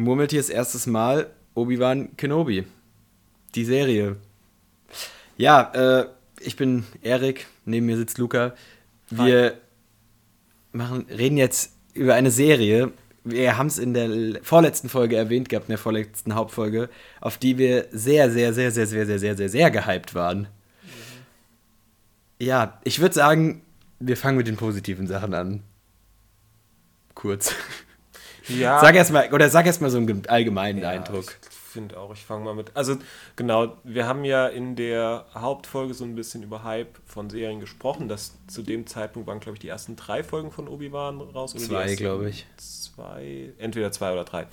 [0.00, 2.64] Murmeltiers erstes Mal Obi-Wan Kenobi.
[3.54, 4.16] Die Serie.
[5.36, 6.06] Ja, äh,
[6.40, 8.54] ich bin Erik, neben mir sitzt Luca.
[9.10, 9.58] Wir
[10.72, 12.92] machen, reden jetzt über eine Serie.
[13.24, 16.88] Wir haben es in der vorletzten Folge erwähnt gehabt, in der vorletzten Hauptfolge,
[17.20, 20.48] auf die wir sehr, sehr, sehr, sehr, sehr, sehr, sehr, sehr, sehr gehypt waren.
[22.38, 23.62] Ja, ich würde sagen,
[23.98, 25.62] wir fangen mit den positiven Sachen an.
[27.14, 27.54] Kurz.
[28.58, 28.80] Ja.
[28.80, 31.36] Sag erst mal, oder sag erst mal so einen allgemeinen Ja, Eindruck.
[31.48, 32.72] Ich finde auch, ich fange mal mit.
[32.74, 32.96] Also,
[33.36, 38.08] genau, wir haben ja in der Hauptfolge so ein bisschen über Hype von Serien gesprochen.
[38.08, 41.52] Das, zu dem Zeitpunkt waren, glaube ich, die ersten drei Folgen von Obi-Wan raus.
[41.54, 42.46] Zwei, glaube ich.
[42.56, 44.46] Zwei, entweder zwei oder drei.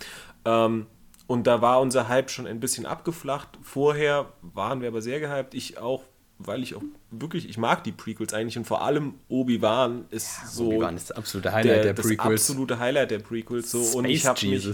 [0.46, 0.86] Ähm,
[1.26, 3.50] und da war unser Hype schon ein bisschen abgeflacht.
[3.62, 5.54] Vorher waren wir aber sehr gehypt.
[5.54, 6.04] Ich auch,
[6.38, 10.68] weil ich auch wirklich, ich mag die Prequels eigentlich und vor allem Obi-Wan ist so
[10.68, 12.50] Obi-Wan ist das absolute Highlight der, das Prequels.
[12.50, 13.72] absolute Highlight der Prequels.
[13.72, 13.98] So.
[13.98, 14.66] und ich Space habe mich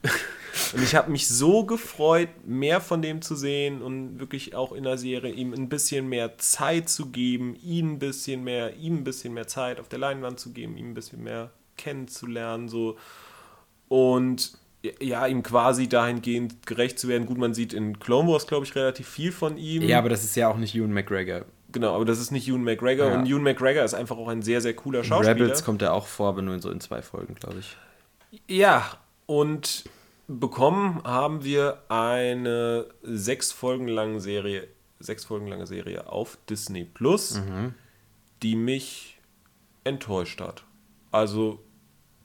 [0.74, 4.84] und ich habe mich so gefreut, mehr von dem zu sehen und wirklich auch in
[4.84, 9.04] der Serie ihm ein bisschen mehr Zeit zu geben, ihn ein bisschen mehr, ihm ein
[9.04, 12.96] bisschen mehr Zeit auf der Leinwand zu geben, ihm ein bisschen mehr kennenzulernen, so
[13.88, 14.52] und
[15.00, 17.26] ja, ihm quasi dahingehend gerecht zu werden.
[17.26, 19.82] Gut, man sieht in Clone Wars, glaube ich, relativ viel von ihm.
[19.82, 21.44] Ja, aber das ist ja auch nicht Ewan McGregor.
[21.70, 23.18] Genau, aber das ist nicht Ewan McGregor Ja.
[23.18, 25.34] und Ewan McGregor ist einfach auch ein sehr, sehr cooler Schauspieler.
[25.34, 27.76] Rebels kommt er auch vor, aber nur in so in zwei Folgen, glaube ich.
[28.46, 28.84] Ja,
[29.26, 29.84] und
[30.26, 37.40] bekommen haben wir eine sechs Folgen lange Serie, sechs Folgen lange Serie auf Disney Plus,
[38.42, 39.18] die mich
[39.84, 40.64] enttäuscht hat.
[41.10, 41.62] Also,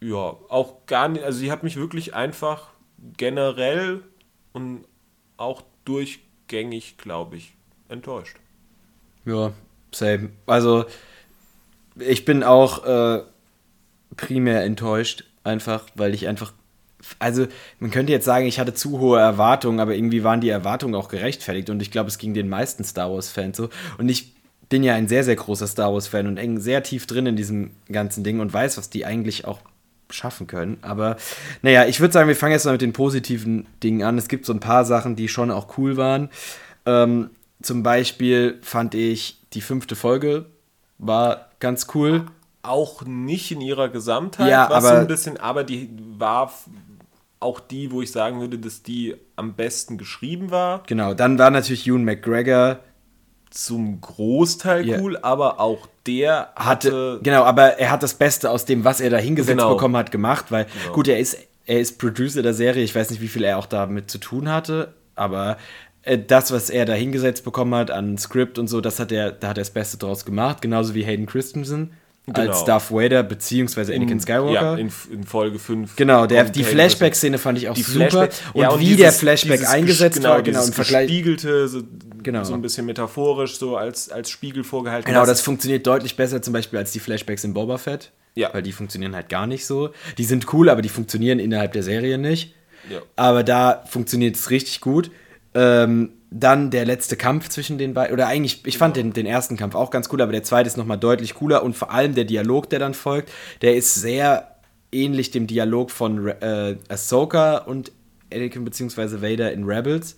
[0.02, 0.18] ja,
[0.50, 2.70] auch gar nicht, also sie hat mich wirklich einfach
[3.18, 4.04] generell
[4.54, 4.86] und
[5.38, 7.56] auch durchgängig, glaube ich,
[7.90, 8.38] enttäuscht.
[9.26, 9.54] Ja,
[9.92, 10.30] same.
[10.46, 10.86] Also,
[11.98, 13.24] ich bin auch äh,
[14.18, 16.54] primär enttäuscht, einfach, weil ich einfach.
[17.20, 17.48] Also,
[17.80, 21.10] man könnte jetzt sagen, ich hatte zu hohe Erwartungen, aber irgendwie waren die Erwartungen auch
[21.10, 23.70] gerechtfertigt und ich glaube, es ging den meisten Star Wars-Fans so.
[23.98, 24.34] Und ich
[24.70, 27.72] bin ja ein sehr, sehr großer Star Wars-Fan und eng sehr tief drin in diesem
[27.92, 29.59] ganzen Ding und weiß, was die eigentlich auch
[30.09, 30.78] schaffen können.
[30.81, 31.18] Aber
[31.62, 34.18] naja, ich würde sagen, wir fangen jetzt mal mit den positiven Dingen an.
[34.18, 36.30] Es gibt so ein paar Sachen, die schon auch cool waren.
[36.86, 37.30] Ähm,
[37.63, 40.46] zum Beispiel fand ich die fünfte Folge
[41.00, 42.25] war ganz cool.
[42.62, 46.52] auch nicht in ihrer Gesamtheit, Ja, was so aber- ein bisschen, aber die war
[47.41, 50.84] auch die, wo ich sagen würde, dass die am besten geschrieben war.
[50.88, 52.79] Genau, dann war natürlich Ewan McGregor
[53.50, 55.00] Zum Großteil Ja.
[55.00, 59.00] cool, aber auch der hatte, hatte, genau, aber er hat das Beste aus dem, was
[59.00, 59.75] er da hingesetzt Genau.
[59.75, 60.94] bekommen hat, gemacht, weil Genau.
[60.96, 63.68] gut, er ist, er ist Producer der Serie, ich weiß nicht, wie viel er auch
[63.68, 65.57] damit zu tun hatte, aber
[66.28, 69.50] das, was er da hingesetzt bekommen hat an Skript und so, das hat er, da
[69.50, 71.94] hat er das Beste draus gemacht, genauso wie Hayden Christensen
[72.25, 72.40] Genau.
[72.40, 74.53] als Darth Vader beziehungsweise Anakin Skywalker.
[74.53, 75.97] ja, in, in Folge 5.
[75.97, 78.30] Genau, der, die Flashback-Szene fand ich auch super.
[78.53, 81.08] Und ja, wie dieses- der Flashback eingesetzt ges- genau, war, genau, im Vergleich.
[81.08, 81.81] Gespiegelte, so,
[82.24, 82.46] Genau.
[82.46, 85.06] so ein bisschen metaphorisch, so als, als Spiegel vorgehalten.
[85.06, 88.12] Genau, das funktioniert deutlich besser zum Beispiel als die Flashbacks in Boba Fett.
[88.35, 88.53] Ja.
[88.53, 89.90] Weil die funktionieren halt gar nicht so.
[90.18, 92.56] Die sind cool, aber die funktionieren innerhalb der Serie nicht.
[92.90, 93.00] Ja.
[93.18, 95.12] Aber da funktioniert es richtig gut.
[95.56, 98.14] Ähm, dann der letzte Kampf zwischen den beiden.
[98.14, 100.78] Oder eigentlich, ich fand den, den ersten Kampf auch ganz cool, aber der zweite ist
[100.78, 101.64] nochmal deutlich cooler.
[101.64, 103.31] Und vor allem der Dialog, der dann folgt,
[103.62, 104.56] der ist sehr
[104.91, 107.91] ähnlich dem Dialog von äh, Ahsoka und
[108.34, 109.22] Anakin bzw.
[109.22, 110.18] Vader in Rebels.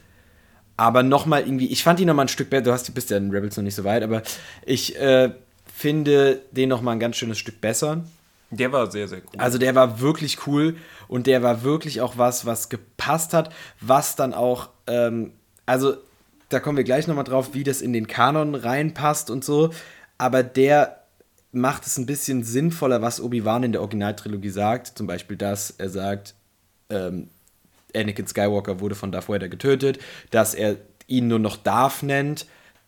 [0.77, 2.63] Aber nochmal irgendwie, ich fand ihn nochmal ein Stück besser.
[2.63, 4.21] Du hast, bist ja in Rebels noch nicht so weit, aber
[4.65, 5.31] ich äh,
[5.73, 8.03] finde den nochmal ein ganz schönes Stück besser.
[8.51, 9.39] Der war sehr, sehr cool.
[9.39, 10.75] Also der war wirklich cool
[11.07, 15.33] und der war wirklich auch was, was gepasst hat, was dann auch, ähm,
[15.65, 15.97] also
[16.49, 19.71] da kommen wir gleich nochmal drauf, wie das in den Kanon reinpasst und so,
[20.17, 21.01] aber der
[21.51, 25.89] macht es ein bisschen sinnvoller, was Obi-Wan in der Originaltrilogie sagt, zum Beispiel, dass er
[25.89, 26.35] sagt,
[26.89, 27.29] ähm,
[27.95, 29.99] Anakin Skywalker wurde von Darth Vader getötet,
[30.31, 30.75] dass er
[31.07, 32.45] ihn nur noch Darth nennt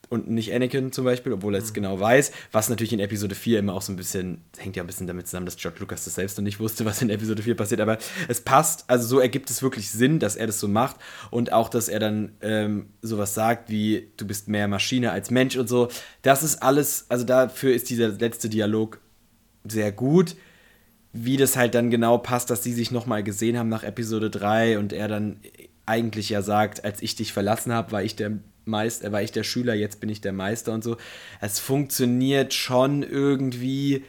[0.09, 3.59] und nicht Anakin zum Beispiel, obwohl er es genau weiß, was natürlich in Episode 4
[3.59, 6.15] immer auch so ein bisschen, hängt ja ein bisschen damit zusammen, dass George Lucas das
[6.15, 7.97] selbst noch nicht wusste, was in Episode 4 passiert, aber
[8.27, 10.97] es passt, also so ergibt es wirklich Sinn, dass er das so macht
[11.31, 15.57] und auch, dass er dann ähm, sowas sagt wie, du bist mehr Maschine als Mensch
[15.57, 15.89] und so,
[16.21, 18.99] das ist alles, also dafür ist dieser letzte Dialog
[19.71, 20.35] sehr gut.
[21.13, 24.77] Wie das halt dann genau passt, dass sie sich nochmal gesehen haben nach Episode 3
[24.77, 25.39] und er dann
[25.85, 28.33] eigentlich ja sagt, als ich dich verlassen habe, war ich der
[28.67, 30.97] Meister, war ich der Schüler, jetzt bin ich der Meister und so.
[31.41, 34.05] Es funktioniert schon irgendwie,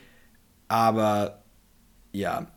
[0.69, 1.43] aber
[2.13, 2.49] ja.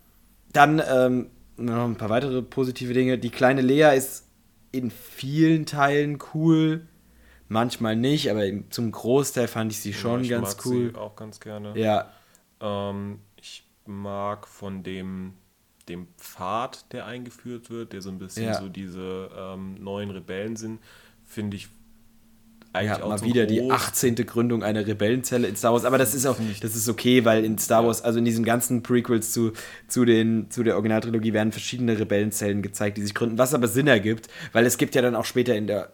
[0.53, 1.27] Dann ähm,
[1.57, 3.17] noch ein paar weitere positive Dinge.
[3.17, 4.27] Die kleine Lea ist
[4.71, 6.87] in vielen Teilen cool,
[7.49, 10.91] manchmal nicht, aber zum Großteil fand ich sie schon ich ganz mag cool.
[10.93, 11.77] Sie auch ganz gerne.
[11.79, 12.11] Ja,
[12.59, 15.33] Ähm, ich mag von dem
[15.89, 18.53] dem Pfad, der eingeführt wird, der so ein bisschen Ja.
[18.53, 20.79] so diese ähm, neuen Rebellen sind,
[21.23, 21.69] finde ich
[22.73, 23.71] Ja, eigentlich auch mal so wieder die groß.
[23.71, 24.15] 18.
[24.15, 25.85] Gründung einer Rebellenzelle in Star Wars.
[25.85, 28.81] Aber das ist auch, das ist okay, weil in Star Wars, also in diesen ganzen
[28.81, 29.51] Prequels zu,
[29.87, 33.87] zu, den, zu der Originaltrilogie werden verschiedene Rebellenzellen gezeigt, die sich gründen, was aber Sinn
[33.87, 35.91] ergibt, weil es gibt ja dann auch später in der,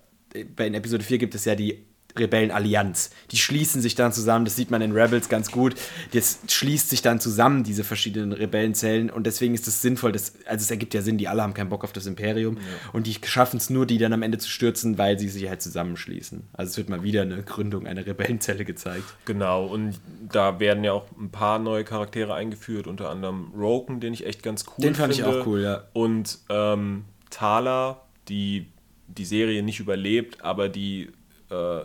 [0.56, 1.86] bei in Episode 4 gibt es ja die
[2.18, 3.12] Rebellenallianz.
[3.32, 5.76] Die schließen sich dann zusammen, das sieht man in Rebels ganz gut.
[6.14, 9.10] Das schließt sich dann zusammen, diese verschiedenen Rebellenzellen.
[9.10, 11.70] Und deswegen ist es sinnvoll, dass, also es ergibt ja Sinn, die alle haben keinen
[11.70, 12.58] Bock auf das Imperium.
[12.94, 15.62] Und die schaffen es nur, die dann am Ende zu stürzen, weil sie sich halt
[15.62, 16.44] zusammenschließen.
[16.54, 19.06] Also es wird mal wieder eine Gründung einer Rebellenzelle gezeigt.
[19.26, 20.00] Genau, und
[20.32, 24.44] da werden ja auch ein paar neue Charaktere eingeführt, unter anderem Roken, den ich echt
[24.44, 25.42] ganz cool Den fand ich finde.
[25.42, 25.84] auch cool, ja.
[25.94, 28.68] Und ähm, Thala, die
[29.08, 31.10] die Serie nicht überlebt, aber die
[31.50, 31.82] äh,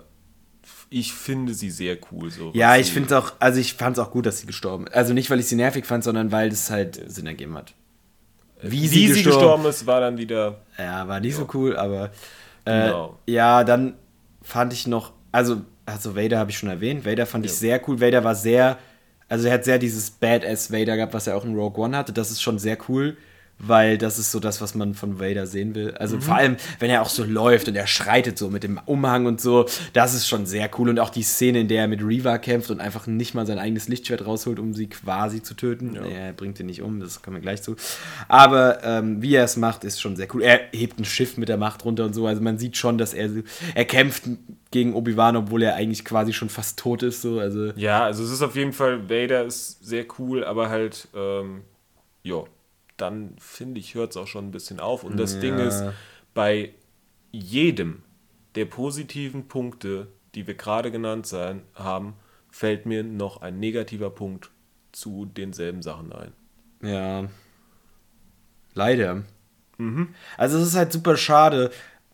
[0.92, 2.30] ich finde sie sehr cool.
[2.30, 4.46] So, Ja, ich sie- finde es auch, also ich fand es auch gut, dass sie
[4.46, 4.94] gestorben ist.
[4.94, 7.74] Also nicht, weil ich sie nervig fand, sondern weil es halt Sinn ergeben hat.
[8.62, 10.60] Wie, Wie sie gestorben ist, war dann wieder.
[10.78, 12.10] Ja, war nicht so cool, aber
[12.64, 13.18] äh, Genau.
[13.26, 13.94] ja, dann
[14.42, 17.56] fand ich noch, also, also Vader habe ich schon erwähnt, Vader fand ich Ja.
[17.58, 18.00] sehr cool.
[18.00, 18.78] Vader war sehr,
[19.28, 22.12] also er hat sehr dieses Badass Vader gehabt, was er auch in Rogue One hatte.
[22.12, 23.16] Das ist schon sehr cool,
[23.58, 25.92] weil das ist so das, was man von Vader sehen will.
[25.92, 26.22] Also Mhm.
[26.22, 29.40] vor allem, wenn er auch so läuft und er schreitet so mit dem Umhang und
[29.40, 30.88] so, das ist schon sehr cool.
[30.88, 33.60] Und auch die Szene, in der er mit Reva kämpft und einfach nicht mal sein
[33.60, 35.94] eigenes Lichtschwert rausholt, um sie quasi zu töten.
[35.94, 36.02] Ja.
[36.04, 37.76] Er bringt ihn nicht um, das kommen wir gleich zu.
[38.26, 40.42] Aber ähm, wie er es macht, ist schon sehr cool.
[40.42, 42.26] Er hebt ein Schiff mit der Macht runter und so.
[42.26, 43.30] Also man sieht schon, dass er
[43.74, 44.24] er kämpft
[44.72, 47.22] gegen Obi-Wan, obwohl er eigentlich quasi schon fast tot ist.
[47.22, 47.38] So.
[47.38, 51.60] Also Ja, also es ist auf jeden Fall, Vader ist sehr cool, aber halt, ähm,
[52.24, 52.42] ja,
[52.96, 55.04] dann finde ich, hört es auch schon ein bisschen auf.
[55.04, 55.40] Und das Ja.
[55.40, 55.84] Ding ist,
[56.34, 56.74] bei
[57.30, 58.02] jedem
[58.54, 62.14] der positiven Punkte, die wir gerade genannt sein, haben,
[62.50, 64.50] fällt mir noch ein negativer Punkt
[64.92, 66.32] zu denselben Sachen ein.
[66.82, 67.28] Ja.
[68.74, 69.22] Leider.
[70.36, 71.70] Also es ist halt super schade.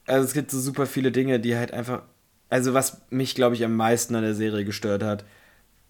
[0.06, 2.02] Also es gibt so super viele Dinge, die halt einfach.
[2.48, 5.24] Also was mich, glaube ich, am meisten an der Serie gestört hat,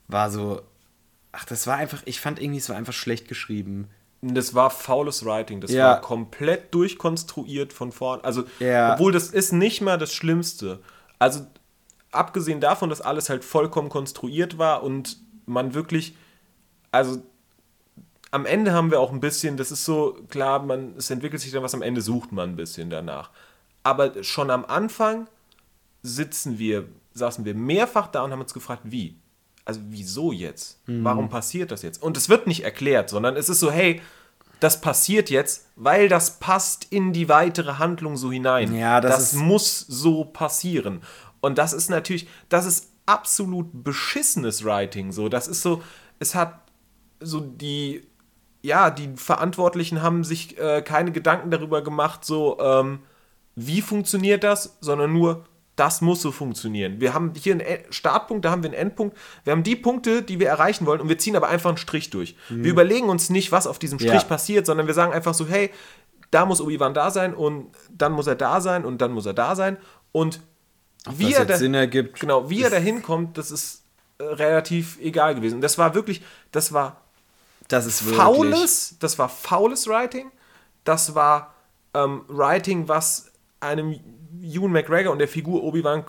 [0.09, 0.63] war so.
[1.31, 2.03] Ach, das war einfach.
[2.05, 3.89] Ich fand irgendwie, es war einfach schlecht geschrieben.
[4.21, 5.61] Das war faules Writing.
[5.61, 5.85] Das Ja.
[5.91, 8.21] war komplett durchkonstruiert von vorn.
[8.23, 8.95] Also, Ja.
[8.95, 10.81] obwohl das ist nicht mal das Schlimmste.
[11.19, 11.47] Also,
[12.11, 16.17] abgesehen davon, dass alles halt vollkommen konstruiert war und man wirklich,
[16.91, 17.23] also
[18.31, 21.53] am Ende haben wir auch ein bisschen, das ist so, klar, man, es entwickelt sich
[21.53, 23.31] dann was, am Ende sucht man ein bisschen danach.
[23.85, 25.29] Aber schon am Anfang
[26.03, 29.17] sitzen wir, saßen wir mehrfach da und haben uns gefragt, wie?
[29.69, 30.81] Also wieso jetzt?
[30.89, 31.05] Mhm.
[31.05, 32.03] Warum passiert das jetzt?
[32.03, 34.01] Und es wird nicht erklärt, sondern es ist so, hey,
[34.61, 38.75] das passiert jetzt, weil das passt in die weitere Handlung so hinein.
[38.75, 41.03] Ja, das das muss so passieren.
[41.41, 45.13] Und das ist natürlich, das ist absolut beschissenes Writing.
[45.13, 45.83] So, das ist so,
[46.19, 46.63] es hat
[47.21, 48.07] so die,
[48.63, 53.01] ja, die Verantwortlichen haben sich äh, keine Gedanken darüber gemacht, so, ähm,
[53.55, 55.45] wie funktioniert das, sondern nur,
[55.79, 57.01] das muss so funktionieren.
[57.01, 59.17] Wir haben hier einen Startpunkt, da haben wir einen Endpunkt.
[59.45, 62.11] Wir haben die Punkte, die wir erreichen wollen und wir ziehen aber einfach einen Strich
[62.11, 62.37] durch.
[62.49, 64.29] Wir überlegen uns nicht, was auf diesem Strich Ja.
[64.29, 65.71] passiert, sondern wir sagen einfach so, hey,
[66.31, 69.35] da muss Obi-Wan da sein und dann muss er da sein und dann muss er
[69.35, 69.77] da sein
[70.13, 70.41] und
[71.11, 72.21] wie was er da, Sinn ergibt.
[72.21, 73.83] Genau, wie er da hinkommt, das ist
[74.19, 75.61] äh, relativ egal gewesen.
[75.61, 76.23] Das war wirklich,
[76.53, 77.01] das war
[77.69, 78.21] Das ist wirklich.
[78.21, 80.31] faules, das war faules Writing.
[80.85, 81.55] Das war
[81.95, 83.28] ähm, Writing, was
[83.61, 83.99] einem
[84.41, 86.05] Ewan McGregor und der Figur Obi-Wan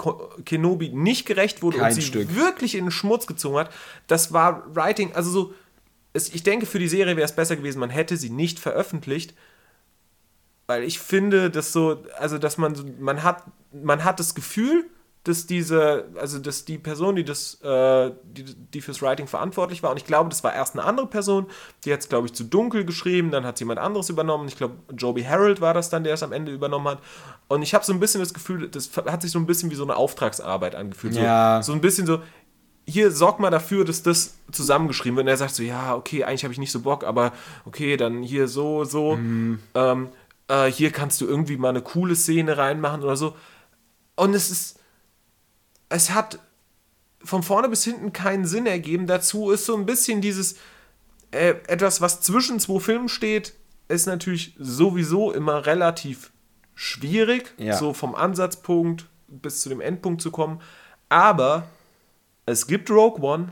[0.46, 2.36] Kenobi nicht gerecht wurde Kein und sie Stück.
[2.36, 3.72] wirklich in den Schmutz gezogen hat.
[4.08, 5.54] Das war Writing, also so,
[6.14, 9.34] es, ich denke, für die Serie wäre es besser gewesen, man hätte sie nicht veröffentlicht,
[10.68, 14.86] weil ich finde, dass so, also dass man man hat, man hat das Gefühl,
[15.26, 19.92] dass diese, also dass die Person, die das, äh, die, die fürs Writing verantwortlich war,
[19.92, 21.48] und ich glaube, das war erst eine andere Person,
[21.84, 24.48] die hat es, glaube ich, zu dunkel geschrieben, dann hat es jemand anderes übernommen.
[24.48, 27.00] Ich glaube, Joby Harold war das dann, der es am Ende übernommen hat.
[27.50, 29.76] Und ich habe so ein bisschen das Gefühl, das hat sich so ein bisschen wie
[29.76, 31.14] so eine Auftragsarbeit angefühlt.
[31.14, 31.62] So, Ja.
[31.62, 32.22] so ein bisschen so,
[32.88, 35.26] hier sorg mal dafür, dass das zusammengeschrieben wird.
[35.26, 37.34] Und er sagt so, ja, okay, eigentlich habe ich nicht so Bock, aber
[37.66, 39.14] okay, dann hier so, so.
[39.76, 40.10] Ähm,
[40.48, 43.36] äh, hier kannst du irgendwie mal eine coole Szene reinmachen oder so.
[44.16, 44.79] Und es ist,
[45.90, 46.40] es hat
[47.24, 49.08] von vorne bis hinten keinen Sinn ergeben.
[49.08, 50.56] Dazu ist so ein bisschen dieses,
[51.32, 53.54] äh, etwas, was zwischen zwei Filmen steht,
[53.88, 56.32] ist natürlich sowieso immer relativ
[56.76, 57.76] schwierig, Ja.
[57.76, 60.62] so vom Ansatzpunkt bis zu dem Endpunkt zu kommen.
[61.10, 61.68] Aber
[62.46, 63.52] es gibt Rogue One.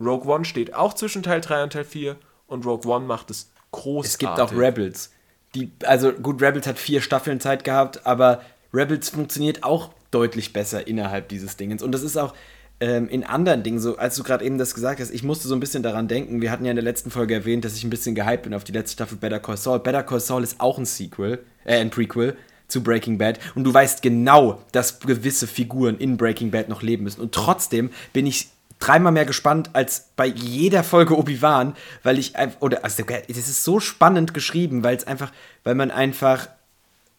[0.00, 3.50] Rogue One steht auch zwischen Teil 3 und Teil 4 und Rogue One macht es
[3.72, 4.12] großartig.
[4.12, 5.12] Es gibt auch Rebels.
[5.54, 10.86] Die, also gut, Rebels hat vier Staffeln Zeit gehabt, aber Rebels funktioniert auch deutlich besser
[10.86, 11.82] innerhalb dieses Dingens.
[11.82, 12.34] Und das ist auch,
[12.80, 15.54] ähm, in anderen Dingen, so als du gerade eben das gesagt hast, ich musste so
[15.54, 17.90] ein bisschen daran denken, wir hatten ja in der letzten Folge erwähnt, dass ich ein
[17.90, 19.80] bisschen gehypt bin auf die letzte Staffel Better Call Saul.
[19.80, 22.36] Better Call Saul ist auch ein Sequel, äh, ein Prequel
[22.68, 27.04] zu Breaking Bad und du weißt genau, dass gewisse Figuren in Breaking Bad noch leben
[27.04, 28.48] müssen und trotzdem bin ich
[28.78, 33.62] dreimal mehr gespannt als bei jeder Folge Obi-Wan, weil ich einfach, oder, also, das ist
[33.62, 35.32] so spannend geschrieben, weil es einfach,
[35.64, 36.48] weil man einfach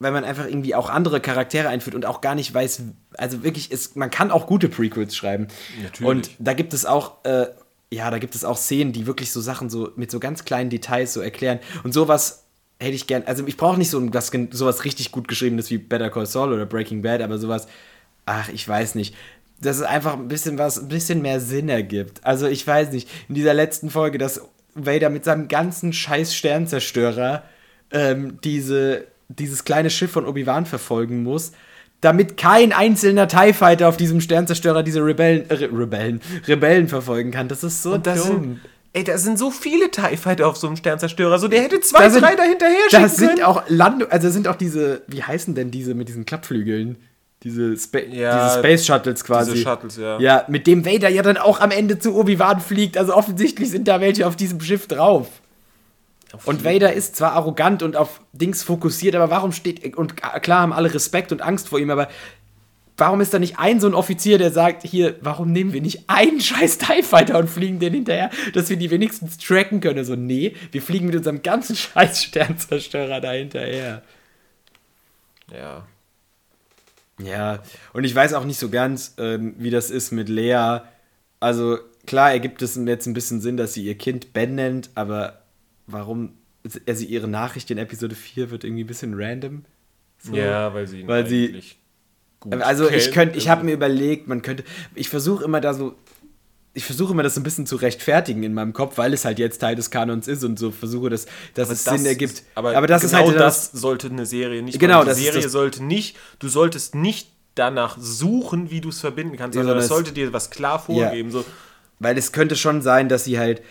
[0.02, 2.82] weil man einfach irgendwie auch andere Charaktere einführt und auch gar nicht weiß,
[3.18, 5.48] also wirklich, ist, man kann auch gute Prequels schreiben.
[5.84, 6.10] Natürlich.
[6.10, 7.48] Und da gibt es auch, äh,
[7.92, 10.72] ja, da gibt es auch Szenen, die wirklich so Sachen so mit so ganz kleinen
[10.72, 11.60] Details so erklären.
[11.84, 12.46] Und sowas
[12.80, 16.10] hätte ich gern, also ich brauche nicht so was, sowas richtig gut geschriebenes wie Better
[16.10, 17.68] Call Saul oder Breaking Bad, aber sowas,
[18.26, 19.16] ach, ich weiß nicht.
[19.60, 22.26] Dass es einfach ein bisschen was, ein bisschen mehr Sinn ergibt.
[22.26, 24.42] Also ich weiß nicht, in dieser letzten Folge, dass
[24.74, 27.44] Vader mit seinem ganzen scheiß Sternzerstörer
[27.92, 29.06] ähm, diese
[29.40, 31.52] dieses kleine Schiff von Obi-Wan verfolgen muss,
[32.02, 37.48] damit kein einzelner TIE Fighter auf diesem Sternzerstörer diese Rebellen, äh, Rebellen, Rebellen verfolgen kann.
[37.48, 38.42] Das ist so Und das dumm.
[38.42, 38.60] Sind,
[38.94, 41.38] ey, da sind so viele TIE Fighter auf so einem Sternzerstörer.
[41.38, 44.56] So, der hätte zwei, da drei dahinter her Da sind auch Land also sind auch
[44.56, 46.98] diese, wie heißen denn diese mit diesen Klappflügeln?
[47.44, 49.54] Diese, Spa ja, diese Space Shuttles quasi.
[49.54, 50.20] Diese Shuttles, ja.
[50.20, 52.98] Ja, mit dem Vader ja dann auch am Ende zu Obi-Wan fliegt.
[52.98, 55.41] Also offensichtlich sind da welche auf diesem Schiff drauf.
[56.46, 59.96] Und Vader ist zwar arrogant und auf Dings fokussiert, aber warum steht.
[59.98, 62.08] Und klar haben alle Respekt und Angst vor ihm, aber
[62.98, 66.06] warum ist da nicht ein so ein Offizier, der sagt: Hier, warum nehmen wir nicht
[66.08, 70.06] einen scheiß TIE Fighter und fliegen den hinterher, dass wir die wenigstens tracken können?
[70.06, 74.04] So, nee, wir fliegen mit unserem ganzen scheiß Sternzerstörer da hinterher.
[75.52, 75.86] Ja.
[77.20, 77.60] Ja,
[77.94, 80.80] und ich weiß auch nicht so ganz, ähm, wie das ist mit Lea.
[81.40, 85.41] Also, klar ergibt es jetzt ein bisschen Sinn, dass sie ihr Kind Ben nennt, aber
[85.92, 86.34] warum,
[86.88, 89.64] also ihre Nachricht in Episode 4 wird irgendwie ein bisschen random.
[90.20, 91.64] So, ja, weil sie weil sie
[92.40, 92.98] gut Also kennt.
[92.98, 95.96] ich könnte, ich habe mir überlegt, man könnte, ich versuche immer da so,
[96.74, 99.40] ich versuche immer das so ein bisschen zu rechtfertigen in meinem Kopf, weil es halt
[99.40, 102.34] jetzt Teil des Kanons ist und so versuche, dass, dass es das Sinn ergibt.
[102.34, 104.80] Ist, aber, aber das genau ist halt das, das sollte eine Serie nicht.
[104.80, 106.18] Genau, die Serie sollte nicht.
[106.40, 110.50] Du solltest nicht danach suchen, wie du es verbinden kannst, sondern es sollte dir was
[110.50, 111.30] klar vorgeben.
[111.30, 111.40] Ja.
[111.40, 111.46] So.
[112.00, 113.62] Weil es könnte schon sein, dass sie halt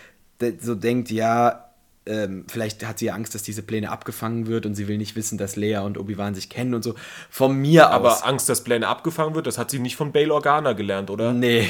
[0.59, 1.70] so denkt, ja,
[2.05, 5.37] ähm, vielleicht hat sie Angst, dass diese Pläne abgefangen wird und sie will nicht wissen,
[5.37, 6.95] dass Lea und Obi-Wan sich kennen und so.
[7.29, 8.21] Von mir Aber aus.
[8.21, 11.33] Aber Angst, dass Pläne abgefangen wird, das hat sie nicht von Bail Organa gelernt, oder?
[11.33, 11.69] Nee.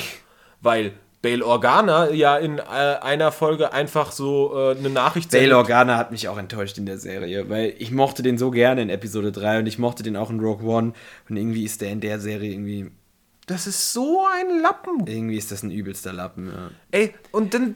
[0.62, 5.98] Weil Bail Organa ja in äh, einer Folge einfach so äh, eine Nachricht Bail Organa
[5.98, 9.32] hat mich auch enttäuscht in der Serie, weil ich mochte den so gerne in Episode
[9.32, 10.94] 3 und ich mochte den auch in Rogue One
[11.30, 12.92] und irgendwie ist der in der Serie irgendwie
[13.48, 15.06] das ist so ein Lappen.
[15.08, 16.72] Irgendwie ist das ein übelster Lappen, ja.
[16.92, 17.76] Ey, und dann,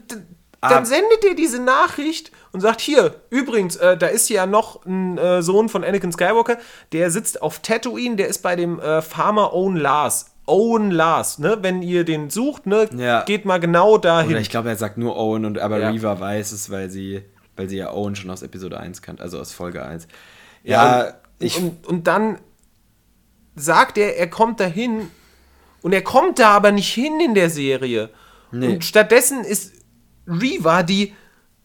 [0.60, 5.18] dann sendet ihr diese Nachricht und sagt, hier, übrigens, äh, da ist ja noch ein
[5.18, 6.58] äh, Sohn von Anakin Skywalker,
[6.92, 10.32] der sitzt auf Tatooine, der ist bei dem äh, Farmer Owen Lars.
[10.46, 11.58] Owen Lars, ne?
[11.60, 13.22] Wenn ihr den sucht, ne, ja.
[13.24, 14.30] geht mal genau dahin.
[14.30, 15.90] Oder ich glaube, er sagt nur Owen und aber ja.
[15.90, 17.22] Reva weiß es, weil sie,
[17.56, 20.06] weil sie ja Owen schon aus Episode 1 kannte, also aus Folge 1.
[20.62, 21.58] Ja, ja und, ich.
[21.58, 22.38] Und, und dann
[23.56, 25.10] sagt er, er kommt dahin
[25.82, 28.10] und er kommt da aber nicht hin in der Serie.
[28.52, 28.74] Nee.
[28.74, 29.72] Und stattdessen ist
[30.26, 31.14] Reva, die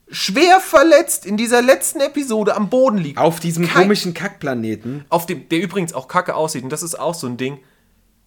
[0.09, 3.17] schwer verletzt in dieser letzten Episode am Boden liegt.
[3.17, 5.05] Auf diesem Kein, komischen Kackplaneten.
[5.09, 6.63] Auf dem, der übrigens auch kacke aussieht.
[6.63, 7.59] Und das ist auch so ein Ding.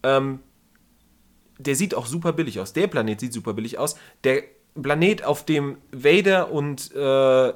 [0.03, 0.41] Ähm,
[1.59, 2.73] der sieht auch super billig aus.
[2.73, 3.97] Der Planet sieht super billig aus.
[4.25, 4.43] Der
[4.81, 7.53] Planet, auf dem Vader und äh,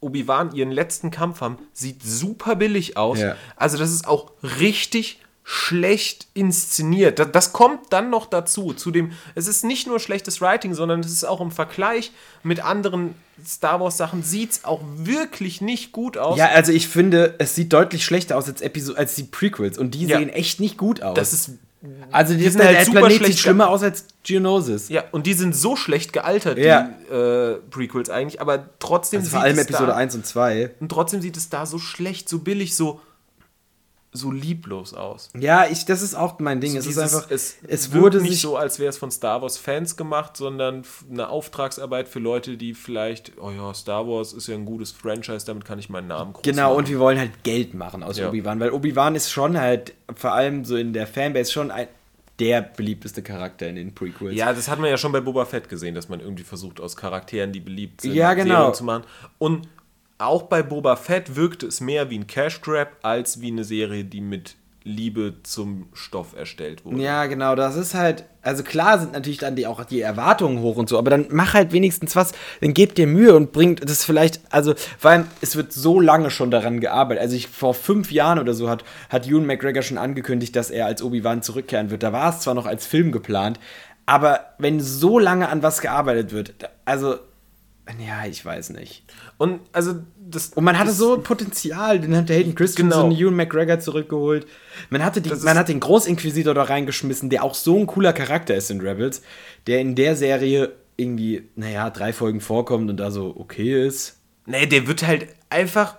[0.00, 3.18] Obi-Wan ihren letzten Kampf haben, sieht super billig aus.
[3.18, 3.36] Ja.
[3.56, 5.20] Also das ist auch richtig
[5.52, 7.18] schlecht inszeniert.
[7.18, 8.72] Das, das, kommt dann noch dazu.
[8.72, 12.12] Zu dem, es ist nicht nur schlechtes Writing, sondern es ist auch im Vergleich
[12.44, 16.38] mit anderen Star Wars Sachen sieht es auch wirklich nicht gut aus.
[16.38, 19.96] Ja, also ich finde, es sieht deutlich schlechter aus als, Episo als die Prequels und
[19.96, 20.18] die ja.
[20.18, 21.16] sehen echt nicht gut aus.
[21.16, 21.50] Das ist
[22.12, 24.88] also die, die sind halt der super Planet sieht schlimmer aus als Geonosis.
[24.88, 26.90] Ja, und die sind so schlecht gealtert, ja.
[27.10, 30.72] die äh, Prequels eigentlich, aber trotzdem also vor allem Episode da, 1 und 2.
[30.78, 33.00] Und trotzdem sieht es da so schlecht, so billig, so
[34.12, 35.30] so lieblos aus.
[35.38, 36.72] Ja, ich, das ist auch mein Ding.
[36.72, 39.56] So es ist einfach, es, es wurde nicht so, als wäre es von Star Wars
[39.56, 44.56] Fans gemacht, sondern eine Auftragsarbeit für Leute, die vielleicht, oh ja, Star Wars ist ja
[44.56, 46.78] ein gutes Franchise, damit kann ich meinen Namen groß Genau, machen.
[46.78, 48.28] und wir wollen halt Geld machen aus ja.
[48.28, 51.86] Obi-Wan, weil Obi-Wan ist schon halt, vor allem so in der Fanbase, schon ein,
[52.40, 54.34] der beliebteste Charakter in den Prequels.
[54.34, 56.96] Ja, das hat man ja schon bei Boba Fett gesehen, dass man irgendwie versucht, aus
[56.96, 58.54] Charakteren, die beliebt sind, ja, genau.
[58.54, 59.04] Serien zu machen.
[59.38, 59.68] Und
[60.20, 64.04] auch bei Boba Fett wirkte es mehr wie ein Cash Grab als wie eine Serie,
[64.04, 67.02] die mit Liebe zum Stoff erstellt wurde.
[67.02, 70.76] Ja, genau, das ist halt, also klar sind natürlich dann die, auch die Erwartungen hoch
[70.76, 74.04] und so, aber dann mach halt wenigstens was, dann gebt dir Mühe und bringt das
[74.06, 77.22] vielleicht, also, weil es wird so lange schon daran gearbeitet.
[77.22, 80.86] Also ich, vor fünf Jahren oder so hat, hat Ewan McGregor schon angekündigt, dass er
[80.86, 82.02] als Obi-Wan zurückkehren wird.
[82.02, 83.60] Da war es zwar noch als Film geplant,
[84.06, 87.16] Aber wenn so lange an was gearbeitet wird, also,
[87.98, 89.04] ja, ich weiß nicht.
[89.38, 90.48] Und also das.
[90.48, 93.10] Und man hatte das, so Potenzial, den hat der Hayden Christensen, Genau.
[93.16, 94.46] Ewan McGregor zurückgeholt.
[94.90, 98.54] Man hatte die, man hat den Großinquisitor da reingeschmissen, der auch so ein cooler Charakter
[98.54, 99.22] ist in Rebels,
[99.66, 104.18] der in der Serie irgendwie, naja, drei Folgen vorkommt und da so okay ist.
[104.46, 105.96] Nee, der wird halt einfach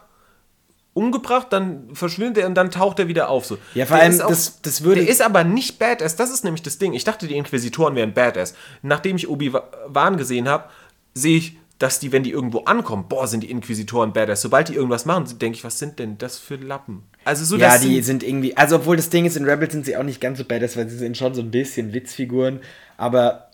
[0.94, 3.46] umgebracht, dann verschwindet er und dann taucht er wieder auf.
[3.46, 3.58] So.
[3.74, 6.44] Ja, vor Der allem, ist das- das würde- Der ist aber nicht Badass, das ist
[6.44, 6.94] nämlich das Ding.
[6.94, 8.56] Ich dachte, die Inquisitoren wären Badass.
[8.82, 10.66] Nachdem ich Obi-Wan gesehen habe,
[11.14, 14.42] sehe ich, dass die, wenn die irgendwo ankommen, boah, sind die Inquisitoren Badass.
[14.42, 17.04] Sobald die irgendwas machen, denke ich, was sind denn das für Lappen?
[17.26, 19.86] Also so, ja, die sind, sind irgendwie, also obwohl das Ding ist, in Rebels sind
[19.86, 22.60] sie auch nicht ganz so badass, weil sie sind schon so ein bisschen Witzfiguren,
[22.98, 23.52] aber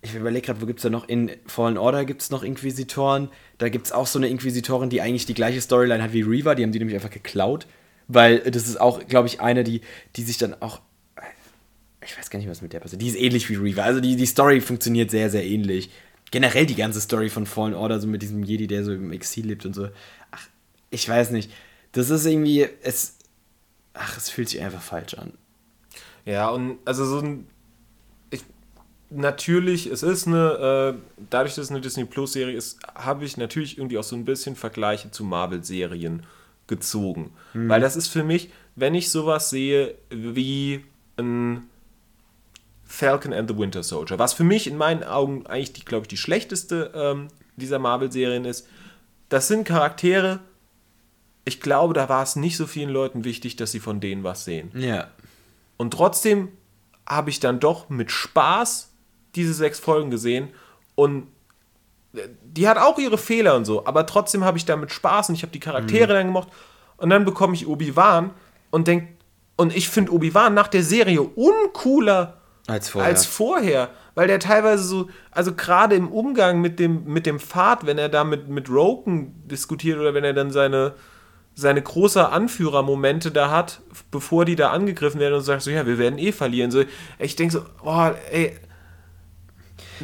[0.00, 1.08] ich überlege gerade, wo gibt es da noch?
[1.08, 3.28] In Fallen Order gibt es noch Inquisitoren.
[3.58, 6.54] Da gibt es auch so eine Inquisitorin, die eigentlich die gleiche Storyline hat wie Reaver.
[6.54, 7.66] Die haben die nämlich einfach geklaut.
[8.06, 9.80] Weil das ist auch, glaube ich, eine, die,
[10.14, 10.80] die sich dann auch.
[12.04, 13.02] Ich weiß gar nicht, was mit der passiert.
[13.02, 13.82] Die ist ähnlich wie Reaver.
[13.82, 15.90] Also die, die Story funktioniert sehr, sehr ähnlich.
[16.30, 19.46] Generell die ganze Story von Fallen Order, so mit diesem Jedi, der so im Exil
[19.46, 19.88] lebt und so.
[20.30, 20.46] Ach,
[20.90, 21.50] ich weiß nicht.
[21.92, 22.68] Das ist irgendwie.
[22.82, 23.16] Es.
[23.94, 25.32] Ach, es fühlt sich einfach falsch an.
[26.24, 27.46] Ja, und also so ein.
[28.30, 28.44] Ich,
[29.10, 30.96] natürlich, es ist eine.
[30.96, 34.24] Äh, dadurch, dass es eine Disney Plus-Serie ist, habe ich natürlich irgendwie auch so ein
[34.24, 36.24] bisschen Vergleiche zu Marvel-Serien
[36.66, 37.32] gezogen.
[37.54, 40.84] Weil das ist für mich, wenn ich sowas sehe wie
[41.16, 41.66] ein
[42.90, 46.08] Falcon and the Winter Soldier, was für mich in meinen Augen eigentlich, die, glaube ich,
[46.08, 48.66] die schlechteste ähm, dieser Marvel-Serien ist,
[49.28, 50.40] das sind Charaktere,
[51.44, 54.46] ich glaube, da war es nicht so vielen Leuten wichtig, dass sie von denen was
[54.46, 54.70] sehen.
[54.74, 55.08] Ja.
[55.76, 56.48] Und trotzdem
[57.06, 58.90] habe ich dann doch mit Spaß
[59.34, 60.48] diese sechs Folgen gesehen
[60.94, 61.26] und
[62.14, 65.28] äh, die hat auch ihre Fehler und so, aber trotzdem habe ich da mit Spaß
[65.28, 66.48] und ich habe die Charaktere dann gemocht
[66.96, 68.30] und dann bekomme ich Obi-Wan
[68.70, 69.08] und denk
[69.56, 72.37] und ich finde Obi-Wan nach der Serie uncooler
[72.68, 73.08] Als vorher.
[73.08, 77.86] als vorher, weil der teilweise so, also gerade im Umgang mit dem, mit dem Pfad,
[77.86, 80.92] wenn er da mit, mit Roken diskutiert oder wenn er dann seine,
[81.54, 85.96] seine große Anführermomente da hat, bevor die da angegriffen werden und sagt so, ja, wir
[85.96, 86.70] werden eh verlieren.
[86.70, 86.84] So,
[87.18, 88.54] ich denke so, boah, ey,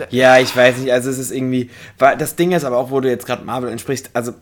[0.09, 3.01] Ja, ich weiß nicht, also es ist irgendwie, weil das Ding ist aber auch, wo
[3.01, 4.33] du jetzt gerade Marvel entsprichst, also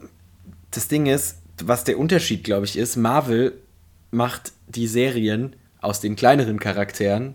[0.70, 3.58] das Ding ist, was der Unterschied, glaube ich, ist, Marvel
[4.12, 7.34] macht die Serien aus den kleineren Charakteren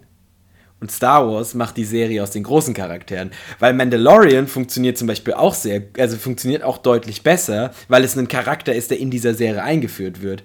[0.80, 3.32] und Star Wars macht die Serie aus den großen Charakteren.
[3.60, 8.28] Weil Mandalorian funktioniert zum Beispiel auch sehr, also funktioniert auch deutlich besser, weil es ein
[8.28, 10.44] Charakter ist, der in dieser Serie eingeführt wird.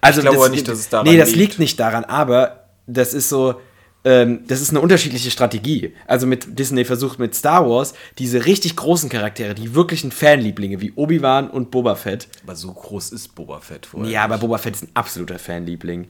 [0.00, 1.38] Also glaube aber nicht, dass es daran Nee, das liegt.
[1.40, 3.60] liegt nicht daran, aber das ist so,
[4.04, 5.94] ähm, das ist eine unterschiedliche Strategie.
[6.06, 10.92] Also mit Disney versucht mit Star Wars diese richtig großen Charaktere, die wirklichen Fanlieblinge wie
[10.94, 12.28] Obi-Wan und Boba Fett.
[12.44, 14.10] aber so groß ist Boba Fett vorher.
[14.10, 16.08] Ja, aber Boba Fett ist ein absoluter Fanliebling.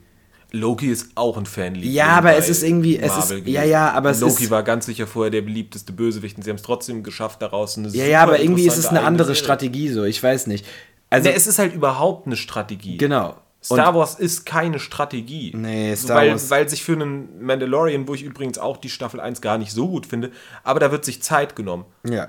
[0.53, 1.75] Loki ist auch ein Fan.
[1.77, 4.87] Ja, aber es ist irgendwie- es ist- ja, ja, aber es Loki ist- war ganz
[4.87, 8.23] sicher vorher der beliebteste Bösewicht und sie haben es trotzdem geschafft, daraus eine Ja, ja,
[8.23, 9.43] aber irgendwie ist es eine andere Serie.
[9.43, 10.65] Strategie so, ich weiß nicht.
[11.11, 12.97] Also, Ne, es ist halt überhaupt eine Strategie.
[12.97, 13.37] genau.
[13.63, 15.53] Star Und- Wars ist keine Strategie.
[15.57, 19.19] Nee, Star weil, Wars- weil sich für einen Mandalorian, wo ich übrigens auch die Staffel
[19.21, 20.31] 1 gar nicht so gut finde,
[20.63, 21.85] aber da wird sich Zeit genommen.
[22.09, 22.29] Ja.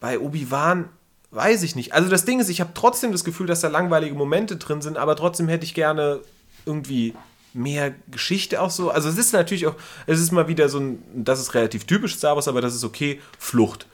[0.00, 0.88] Bei Obi-Wan
[1.32, 1.92] weiß ich nicht.
[1.92, 4.96] Also das Ding ist, ich habe trotzdem das Gefühl, dass da langweilige Momente drin sind,
[4.96, 6.20] aber trotzdem hätte ich gerne
[6.68, 7.14] irgendwie
[7.54, 8.90] mehr Geschichte auch so.
[8.90, 9.74] Also es ist natürlich auch,
[10.06, 12.84] es ist mal wieder so ein, das ist relativ typisch Star Wars, aber das ist
[12.84, 13.86] okay, Flucht.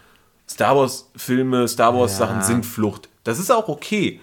[0.48, 2.42] Star Wars Filme, Star Wars Sachen Ja.
[2.42, 3.08] sind Flucht.
[3.22, 4.20] Das ist auch okay.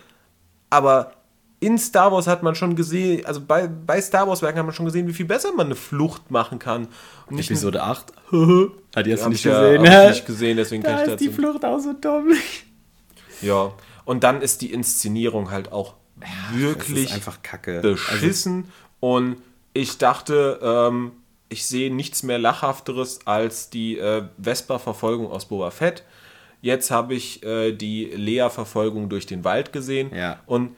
[0.70, 1.14] Aber
[1.60, 4.74] in Star Wars hat man schon gesehen, also bei, bei Star Wars Werken hat man
[4.76, 6.88] schon gesehen, wie viel besser man eine Flucht machen kann.
[7.28, 8.12] Und Episode 8.
[8.96, 9.86] Hat jetzt hab nicht ich ja, gesehen.
[9.86, 12.34] ich nicht gesehen, deswegen kann da ich ist die dazu Flucht auch so dumm.
[13.42, 13.72] Ja,
[14.06, 15.94] und dann ist die Inszenierung halt auch
[16.54, 17.82] wirklich ist einfach kacke.
[17.82, 18.72] beschissen.
[19.00, 19.38] und
[19.74, 21.14] ich dachte, ähm,
[21.50, 26.04] ich sehe nichts mehr Lachhafteres als die äh, Vespa-Verfolgung aus Boba Fett.
[26.62, 30.14] Jetzt habe ich äh, die Lea-Verfolgung durch den Wald gesehen.
[30.16, 30.40] Ja.
[30.46, 30.76] Und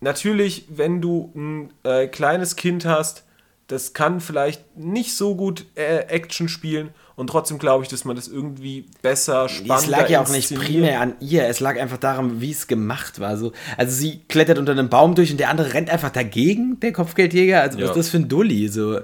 [0.00, 3.24] natürlich, wenn du ein äh, kleines Kind hast,
[3.68, 8.14] das kann vielleicht nicht so gut äh, Action spielen und trotzdem glaube ich, dass man
[8.14, 11.98] das irgendwie besser, spannender Es lag ja auch nicht primär an ihr, es lag einfach
[11.98, 13.36] daran, wie es gemacht war.
[13.36, 16.92] So, also sie klettert unter einem Baum durch und der andere rennt einfach dagegen, der
[16.92, 17.60] Kopfgeldjäger.
[17.60, 17.90] Also was Ja.
[17.90, 18.68] ist das für ein Dulli?
[18.68, 19.00] So.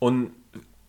[0.00, 0.32] Und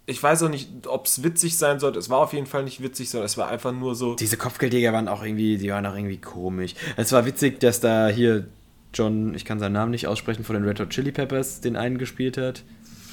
[0.08, 2.00] ich weiß auch nicht, ob es witzig sein sollte.
[2.00, 4.15] Es war auf jeden Fall nicht witzig, sondern es war einfach nur so.
[4.15, 6.74] Diese Kopfgeldjäger waren auch irgendwie, die waren auch irgendwie komisch.
[6.96, 8.48] Es war witzig, dass da hier
[8.96, 12.00] John, ich kann seinen Namen nicht aussprechen, von den Red Hot Chili Peppers den einen
[12.00, 12.63] gespielt hat.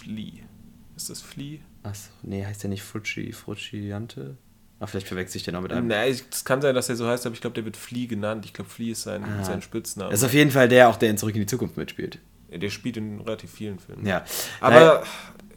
[0.00, 0.40] Flea.
[0.96, 1.58] Ist das Flea?
[1.84, 4.36] Achso, nee, heißt der nicht Frucci, Frucciante?
[4.80, 5.86] Ach, vielleicht verwechsel ich den auch mit einem.
[5.86, 8.44] Nein, es kann sein, dass er so heißt, aber ich glaube, der wird Flea genannt.
[8.44, 10.10] Ich glaube, Flea ist sein, sein Spitzname.
[10.10, 12.18] Das ist auf jeden Fall der, auch der in Zurück in die Zukunft mitspielt.
[12.50, 14.04] der spielt in relativ vielen Filmen.
[14.04, 14.24] Ja.
[14.60, 15.04] Aber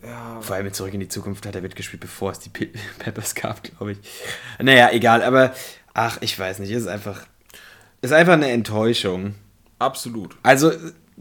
[0.03, 0.39] Ja.
[0.41, 2.67] Vor allem mit Zurück in die Zukunft hat er mitgespielt, bevor es die Pe
[2.99, 3.97] Peppers gab, glaube ich.
[4.61, 5.53] Naja, egal, aber
[5.93, 7.25] ach, ich weiß nicht, es ist einfach,
[8.01, 9.33] es ist einfach eine Enttäuschung.
[9.79, 10.37] Absolut.
[10.43, 10.71] Also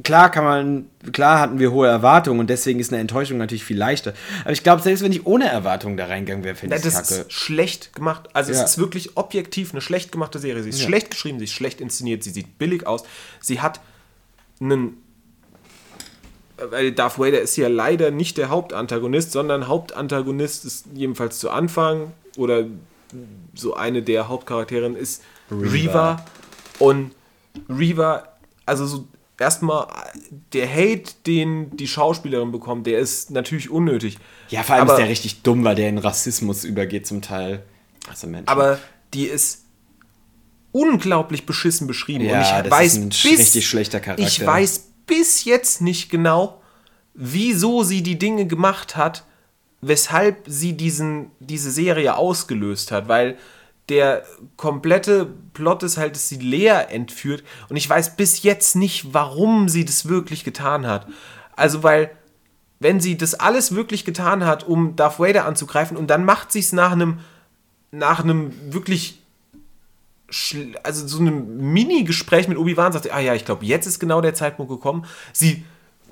[0.02, 3.78] klar kann man, klar hatten wir hohe Erwartungen und deswegen ist eine Enttäuschung natürlich viel
[3.78, 4.12] leichter.
[4.42, 7.08] Aber ich glaube, selbst wenn ich ohne Erwartungen da reingegangen wäre, finde ich es das
[7.08, 7.20] kacke.
[7.22, 8.28] ist schlecht gemacht.
[8.32, 8.62] Also Ja.
[8.62, 10.62] es ist wirklich objektiv eine schlecht gemachte Serie.
[10.62, 10.86] Sie ist Ja.
[10.86, 13.04] schlecht geschrieben, sie ist schlecht inszeniert, sie sieht billig aus.
[13.40, 13.80] Sie hat
[14.60, 14.98] einen.
[16.58, 22.12] Weil Darth Vader ist ja leider nicht der Hauptantagonist, sondern Hauptantagonist ist jedenfalls zu Anfang
[22.38, 22.64] oder
[23.54, 25.66] so eine der Hauptcharakterinnen ist Reva.
[25.70, 26.24] Reva.
[26.78, 27.12] Und
[27.68, 28.24] Reva,
[28.64, 29.06] also so
[29.38, 29.86] erstmal
[30.52, 34.18] der Hate, den die Schauspielerin bekommt, der ist natürlich unnötig.
[34.48, 37.62] Ja, vor allem Aber- ist der richtig dumm, weil der in Rassismus übergeht zum Teil.
[38.08, 38.48] Also Mensch.
[38.48, 38.78] aber
[39.14, 39.64] die ist
[40.72, 42.24] unglaublich beschissen beschrieben.
[42.24, 44.22] Ja, und ich das weiß ist ein bis, richtig schlechter Charakter.
[44.26, 46.60] Ich weiß bis jetzt nicht genau,
[47.14, 49.24] wieso sie die Dinge gemacht hat,
[49.80, 53.38] weshalb sie diesen, diese Serie ausgelöst hat, weil
[53.88, 54.24] der
[54.56, 59.68] komplette Plot ist halt, dass sie Lea entführt und ich weiß bis jetzt nicht, warum
[59.68, 61.06] sie das wirklich getan hat.
[61.54, 62.10] Also, weil
[62.80, 66.60] wenn sie das alles wirklich getan hat, um Darth Vader anzugreifen und dann macht sie
[66.60, 67.20] es nach einem
[67.92, 69.22] nach einem wirklich
[70.82, 74.34] also so einem Mini-Gespräch mit Obi-Wan sagt ah ja, ich glaube, jetzt ist genau der
[74.34, 75.06] Zeitpunkt gekommen.
[75.32, 75.64] Sie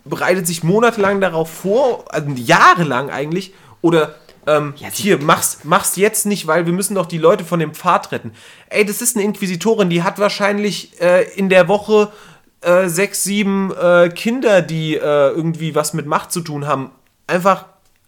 [0.04, 4.14] bereitet sich monatelang darauf vor, also jahrelang eigentlich, oder
[4.46, 8.12] ähm, hier, mach's, mach's jetzt nicht, weil wir müssen doch die Leute von dem Pfad
[8.12, 8.32] retten.
[8.68, 12.12] Ey, das ist eine Inquisitorin, die hat wahrscheinlich äh, in der Woche
[12.60, 16.90] äh, sechs, sieben äh, Kinder, die äh, irgendwie was mit Macht zu tun haben,
[17.26, 17.66] einfach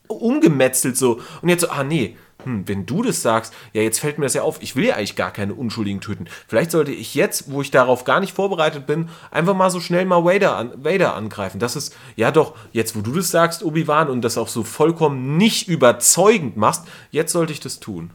[0.08, 1.20] umgemetzelt so.
[1.42, 2.16] Und jetzt so, ah nee,
[2.46, 4.94] hm, wenn du das sagst, ja, jetzt fällt mir das ja auf, ich will ja
[4.94, 6.26] eigentlich gar keine Unschuldigen töten.
[6.46, 10.04] Vielleicht sollte ich jetzt, wo ich darauf gar nicht vorbereitet bin, einfach mal so schnell
[10.04, 11.58] mal Vader, an, Vader angreifen.
[11.58, 15.36] Das ist, ja doch, jetzt wo du das sagst, Obi-Wan, und das auch so vollkommen
[15.36, 18.10] nicht überzeugend machst, jetzt sollte ich das tun.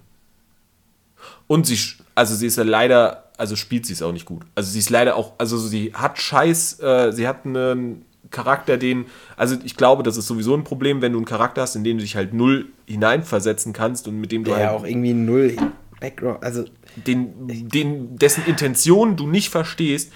[1.48, 1.78] Und sie,
[2.16, 4.44] also sie ist ja leider, also spielt sie es auch nicht gut.
[4.56, 9.06] Also sie ist leider auch, also sie hat Scheiß, äh, sie hat einen Charakter, den,
[9.38, 11.98] also ich glaube, das ist sowieso ein Problem, wenn du einen Charakter hast, in den
[11.98, 15.14] du dich halt null hineinversetzen kannst und mit dem du der halt ja auch irgendwie
[15.14, 15.56] null
[16.00, 16.66] Background, also
[16.96, 20.12] den, den, dessen Intention du nicht verstehst.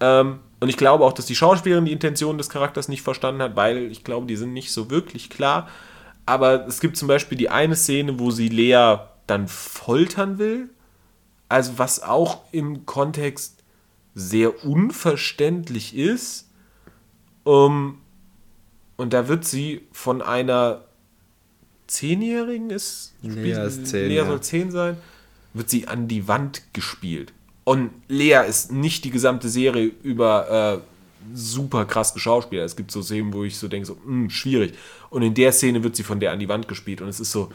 [0.00, 3.54] Ähm, und ich glaube auch, dass die Schauspielerin die Intention des Charakters nicht verstanden hat,
[3.54, 5.68] weil ich glaube, die sind nicht so wirklich klar.
[6.24, 10.70] Aber es gibt zum Beispiel die eine Szene, wo sie Lea dann foltern will.
[11.48, 13.62] Also was auch im Kontext
[14.14, 16.45] sehr unverständlich ist.
[17.46, 17.98] Ähm,
[18.96, 20.82] und da wird sie von einer
[21.86, 23.14] Zehnjährigen ist.
[23.22, 24.26] Lea ist zehn, Lea ja.
[24.26, 24.96] soll zehn sein.
[25.54, 27.32] Wird sie an die Wand gespielt.
[27.64, 32.62] Und Lea ist nicht die gesamte Serie über äh, super krass geschauspielt.
[32.62, 34.74] Es gibt so Szenen, wo ich so denke, so, mh, schwierig.
[35.10, 37.00] Und in der Szene wird sie von der an die Wand gespielt.
[37.00, 37.50] Und es ist so,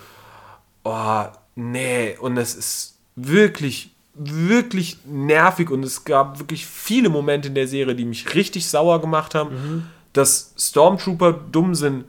[0.83, 1.25] oh,
[1.55, 2.17] nee.
[2.17, 5.69] Und es ist wirklich, wirklich nervig.
[5.69, 9.53] Und es gab wirklich viele Momente in der Serie, die mich richtig sauer gemacht haben.
[9.53, 9.83] Mhm.
[10.13, 12.05] Dass Stormtrooper dumm sind,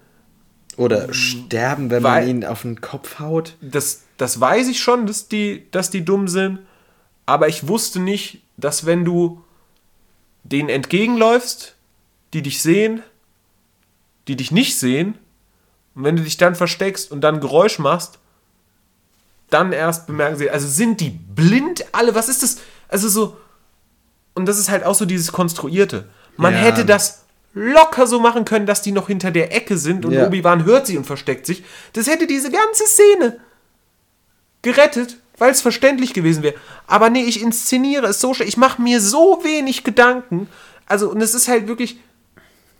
[0.79, 3.57] oder sterben, wenn man Weil- ihn auf den Kopf haut.
[3.61, 6.61] das, das weiß ich schon, dass die, dass die dumm sind,
[7.27, 9.45] aber ich wusste nicht, dass wenn du
[10.45, 11.77] denen entgegenläufst,
[12.33, 13.03] die dich sehen,
[14.29, 15.19] die dich nicht sehen,
[15.95, 18.19] und wenn du dich dann versteckst und dann Geräusch machst,
[19.53, 22.59] dann erst bemerken sie, also sind die blind alle, was ist das?
[22.89, 23.37] Also so,
[24.35, 26.09] und das ist halt auch so dieses Konstruierte.
[26.37, 26.61] Man Ja.
[26.61, 27.23] hätte das
[27.55, 30.27] locker so machen können, dass die noch hinter der Ecke sind und Ja.
[30.27, 31.63] Obi-Wan hört sie und versteckt sich.
[31.93, 33.39] Das hätte diese ganze Szene
[34.63, 36.55] gerettet, weil es verständlich gewesen wäre.
[36.87, 38.33] Aber nee, ich inszeniere es so.
[38.41, 40.49] Ich mache mir so wenig Gedanken.
[40.87, 41.99] Also, und es ist halt wirklich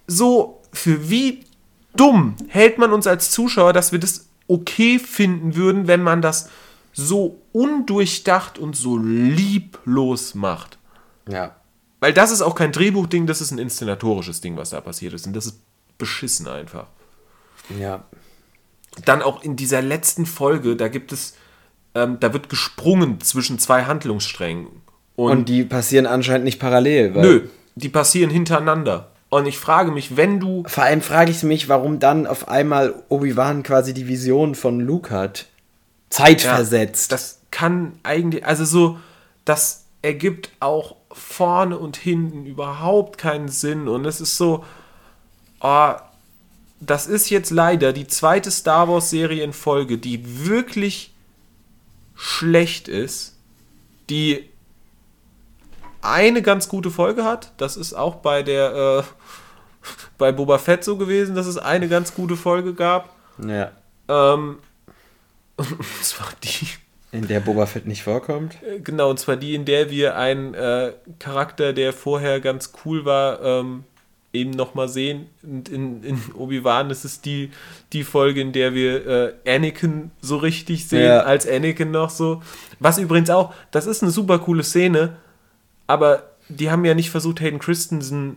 [0.07, 1.45] so, für wie
[1.95, 6.49] dumm hält man uns als Zuschauer, dass wir das okay finden würden, wenn man das
[6.93, 10.79] so undurchdacht und so lieblos macht.
[11.29, 11.57] Ja.
[12.01, 15.27] Weil das ist auch kein Drehbuchding, das ist ein inszenatorisches Ding, was da passiert ist.
[15.27, 15.61] Und das ist
[15.99, 16.87] beschissen einfach.
[17.79, 18.05] Ja.
[19.05, 21.35] Dann auch in dieser letzten Folge, da gibt es,
[21.95, 24.67] ähm, da wird gesprungen zwischen zwei Handlungssträngen.
[25.15, 27.15] Und, Und die passieren anscheinend nicht parallel.
[27.15, 29.13] Weil nö, die passieren hintereinander.
[29.29, 30.65] Und ich frage mich, wenn du.
[30.67, 35.11] Vor allem frage ich mich, warum dann auf einmal Obi-Wan quasi die Vision von Luke
[35.15, 35.47] hat.
[36.13, 37.11] Zeitversetzt.
[37.11, 38.99] Das kann eigentlich, also so,
[39.45, 43.89] das ergibt auch vorne und hinten überhaupt keinen Sinn.
[43.89, 44.65] Und es ist so,
[45.61, 45.93] oh,
[46.81, 51.15] das ist jetzt leider die zweite Star Wars-Serie in Folge, die wirklich
[52.15, 53.37] schlecht ist,
[54.11, 54.51] die
[56.03, 57.53] eine ganz gute Folge hat.
[57.57, 59.03] Das ist auch bei der äh,
[60.19, 63.15] bei Boba Fett so gewesen, dass es eine ganz gute Folge gab.
[63.39, 63.71] Ja.
[64.09, 64.59] Ähm,
[65.79, 66.67] und zwar die,
[67.17, 68.57] In der Boba Fett nicht vorkommt.
[68.63, 73.05] äh, genau, und zwar die, in der wir einen äh, Charakter, der vorher ganz cool
[73.05, 73.85] war, ähm,
[74.35, 75.27] eben nochmal sehen.
[75.43, 77.51] Und in, in Obi-Wan ist es die,
[77.93, 79.07] die Folge, in der wir
[79.45, 81.21] äh, Anakin so richtig sehen, Ja.
[81.25, 82.43] als Anakin noch so.
[82.79, 85.17] Was übrigens auch, das ist eine super coole Szene,
[85.87, 88.37] aber die haben ja nicht versucht, Hayden Christensen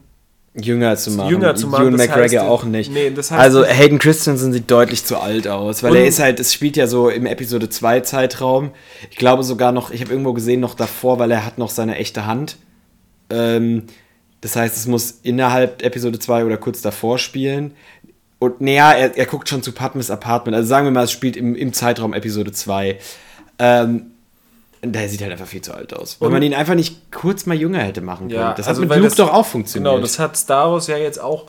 [0.60, 1.30] Jünger zu machen.
[1.30, 2.92] Jünger zu machen, Ewan McGregor heißt, auch nicht.
[2.92, 6.40] nee, das heißt also Hayden Christensen sieht deutlich zu alt aus, weil er ist halt,
[6.40, 8.72] es spielt ja so im Episode 2 Zeitraum.
[9.12, 11.98] Ich glaube sogar noch, ich habe irgendwo gesehen, noch davor, weil er hat noch seine
[11.98, 12.58] echte Hand.
[13.30, 13.84] Ähm,
[14.42, 17.74] das heißt, es muss innerhalb Episode 2 oder kurz davor spielen.
[18.40, 20.56] Und naja, er, er guckt schon zu Padmes Apartment.
[20.56, 22.98] Also sagen wir mal, es spielt im, im Zeitraum Episode 2.
[23.60, 24.12] Ähm,
[24.92, 26.18] der sieht halt einfach viel zu alt aus.
[26.20, 28.40] Wenn man ihn einfach nicht kurz mal jünger hätte machen können.
[28.40, 29.92] Ja, das also hat mit weil Luke das- doch auch funktioniert.
[29.92, 31.48] Genau, das hat Star Wars ja jetzt auch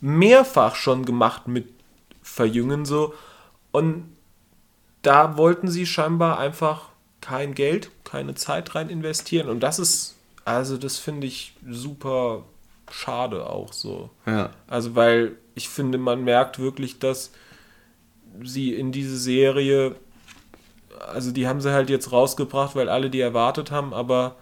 [0.00, 1.68] mehrfach schon gemacht mit
[2.22, 3.14] Verjüngen so.
[3.72, 4.16] Und
[5.02, 6.88] da wollten sie scheinbar einfach
[7.20, 9.48] kein Geld, keine Zeit rein investieren.
[9.48, 12.44] Und das ist, also das finde ich super
[12.90, 14.10] schade auch so.
[14.26, 14.50] ja.
[14.68, 17.32] Also weil ich finde, man merkt wirklich, dass
[18.44, 19.96] sie in diese Serie,
[21.12, 24.36] also die haben sie halt jetzt rausgebracht, weil alle die erwartet haben, aber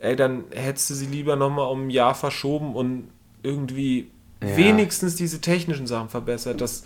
[0.00, 3.08] ey, dann hättest du sie lieber nochmal um ein Jahr verschoben und
[3.42, 4.10] irgendwie
[4.42, 4.56] Ja.
[4.56, 6.84] wenigstens diese technischen Sachen verbessert, dass,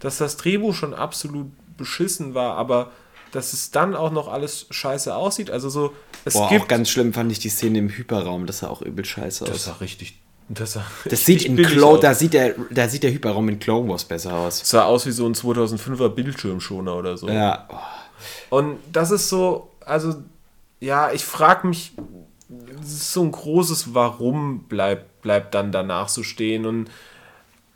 [0.00, 2.90] dass das Drehbuch schon absolut beschissen war, aber
[3.30, 5.50] dass es dann auch noch alles scheiße aussieht.
[5.50, 5.92] Also so,
[6.24, 8.82] es Boah, gibt auch ganz schlimm fand ich die Szene im Hyperraum, das sah auch
[8.82, 9.50] übel scheiße aus.
[9.50, 10.18] das sah richtig.
[10.48, 12.00] Das, sah Das sieht in aus.
[12.00, 14.62] da sieht der da sieht der Hyperraum in Clone Wars besser aus.
[14.64, 17.28] sah aus wie so ein 2005er Bildschirmschoner oder so.
[17.28, 17.76] Ja, oh,
[18.50, 20.16] Und das ist so, also,
[20.80, 21.92] ja, ich frage mich,
[22.82, 26.90] es ist so ein großes Warum bleibt, bleibt dann danach so stehen und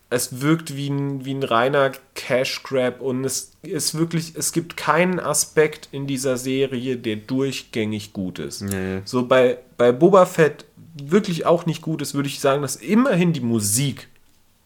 [0.09, 4.76] es wirkt wie ein, wie ein reiner Cash Grab und es ist wirklich, es gibt
[4.76, 8.61] keinen Aspekt in dieser Serie, der durchgängig gut ist.
[8.62, 9.00] Nee.
[9.07, 10.66] So bei, bei Boba Fett
[11.02, 14.09] wirklich auch nicht gut ist, würde ich sagen, dass immerhin die Musik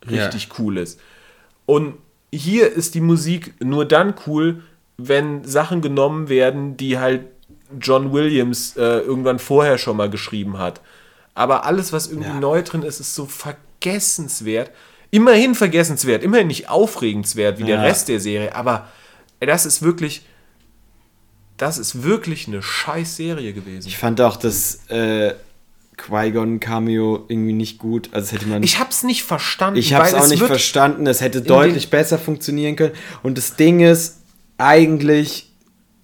[0.09, 0.25] Ja.
[0.25, 0.99] richtig cool ist.
[1.65, 1.95] Und
[2.33, 4.63] hier ist die Musik nur dann cool,
[4.99, 7.23] wenn Sachen genommen werden, die halt
[7.81, 10.81] John Williams äh, irgendwann vorher schon mal geschrieben hat.
[11.35, 12.41] Aber alles, was irgendwie Ja.
[12.41, 14.71] neu drin ist, ist so vergessenswert.
[15.11, 17.83] Immerhin vergessenswert, immerhin nicht aufregenswert wie der Ja.
[17.83, 18.89] Rest der Serie, aber
[19.41, 20.23] das ist wirklich,
[21.57, 23.89] das ist wirklich eine scheiß Serie gewesen.
[23.89, 25.35] ich fand auch das äh,
[25.97, 29.79] Qui-Gon Cameo irgendwie nicht gut, also hätte man Ich hab's nicht verstanden.
[29.79, 31.07] Ich habe es weil auch nicht verstanden.
[31.07, 32.93] Es hätte deutlich besser funktionieren können.
[33.23, 34.19] Und das Ding ist,
[34.59, 35.55] eigentlich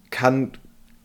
[0.09, 0.51] kann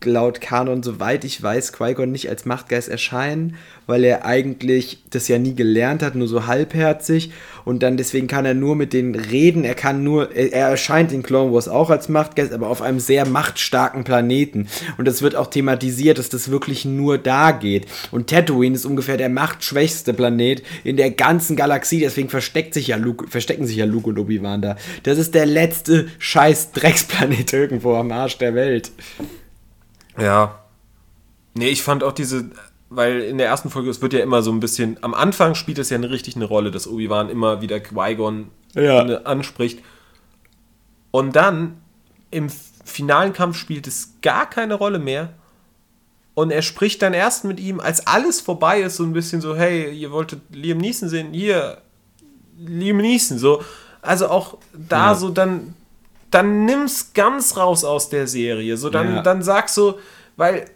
[0.05, 3.57] laut Kanon, soweit ich weiß, Qui-Gon nicht als Machtgeist erscheinen,
[3.87, 7.33] weil er eigentlich das ja nie gelernt hat, nur so halbherzig.
[7.65, 9.65] Und dann deswegen kann er nur mit denen reden.
[9.65, 13.01] Er kann nur, er, er erscheint in Clone Wars auch als Machtgeist, aber auf einem
[13.01, 14.69] sehr machtstarken Planeten.
[14.99, 17.87] Und es wird auch thematisiert, dass das wirklich nur da geht.
[18.11, 22.01] Und Tatooine ist ungefähr der machtschwächste Planet in der ganzen Galaxie.
[22.01, 24.77] Deswegen versteckt sich ja Luke, verstecken sich ja Luke und Obi-Wan da.
[25.03, 28.93] Das ist der letzte scheiß Drecksplanet irgendwo am Arsch der Welt.
[30.19, 30.59] Ja.
[31.55, 32.51] Nee, ich fand auch diese,
[32.91, 35.79] weil in der ersten Folge, es wird ja immer so ein bisschen, am Anfang spielt
[35.79, 39.03] es ja eine, richtig eine Rolle, dass Obi-Wan immer wieder Qui-Gon Ja.
[39.23, 39.83] anspricht.
[41.11, 41.79] Und dann
[42.31, 42.49] im
[42.85, 45.31] finalen Kampf spielt es gar keine Rolle mehr.
[46.35, 49.57] Und er spricht dann erst mit ihm, als alles vorbei ist, so ein bisschen so,
[49.57, 51.79] hey, ihr wolltet Liam Neeson sehen, hier,
[52.59, 53.63] Liam Neeson, so.
[54.03, 55.15] Also auch da Ja.
[55.17, 55.75] so dann,
[56.31, 58.77] dann nimm's ganz raus aus der Serie.
[58.77, 59.23] So, dann, Ja.
[59.23, 59.99] dann sag so,
[60.37, 60.67] weil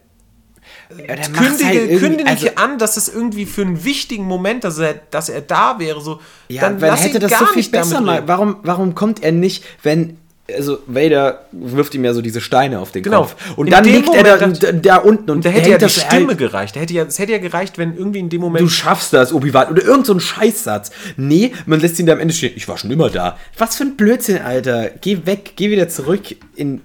[0.96, 4.94] Ja, kündige, halt kündige also- an, dass es irgendwie für einen wichtigen Moment, dass er,
[5.10, 6.20] dass er da wäre, so.
[6.48, 8.26] Ja, dann weil lass hätte ihn das gar so viel besser mal.
[8.28, 10.18] Warum, warum kommt er nicht, wenn.
[10.55, 13.22] Also Vader wirft ihm ja so diese Steine auf den Genau.
[13.22, 13.37] Kopf.
[13.57, 15.83] Und In dann liegt er da, Moment da, da unten und da hätte ja die
[15.85, 16.74] das Stimme halt- gereicht.
[16.74, 18.70] Da hätte ja, es hätte ja gereicht, wenn irgendwie in dem Du Moment.
[18.70, 19.70] schaffst das, Obi-Wan.
[19.70, 20.90] Oder irgend so ein Scheißsatz.
[21.16, 22.52] Nee, man lässt ihn da am Ende stehen.
[22.57, 23.38] Ich war schon immer da.
[23.57, 24.90] Was für ein Blödsinn, Alter.
[25.00, 26.22] Geh weg, geh wieder zurück
[26.57, 26.81] in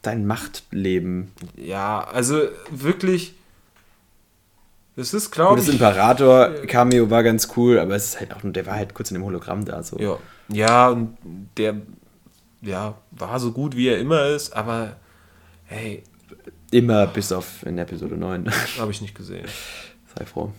[0.00, 1.32] dein Machtleben.
[1.56, 3.34] Ja, also wirklich.
[4.96, 5.74] Das ist, glaube das ich.
[5.74, 9.16] Imperator-Cameo war ganz cool, aber es ist halt auch nur, der war halt kurz in
[9.16, 9.82] dem Hologramm da.
[9.82, 9.98] So.
[9.98, 11.16] Ja, ja, und
[11.56, 11.74] der
[12.64, 14.96] ja, war so gut, wie er immer ist, aber
[15.64, 16.02] hey,
[16.74, 18.50] Immer bis auf in Episode 9.
[18.78, 19.46] habe ich nicht gesehen.
[20.18, 20.52] Sei froh.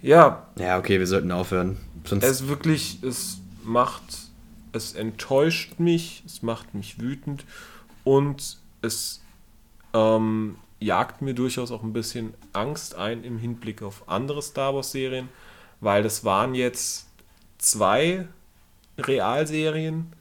[0.00, 1.76] Ja, Ja, okay, wir sollten aufhören.
[2.04, 4.02] Sonst es wirklich, es macht,
[4.72, 7.44] es enttäuscht mich, es macht mich wütend
[8.04, 9.22] und es
[9.92, 15.28] ähm, jagt mir durchaus auch ein bisschen Angst ein im Hinblick auf andere Star Wars-Serien,
[15.80, 17.06] weil das waren jetzt
[17.58, 18.28] zwei
[18.96, 20.12] Realserien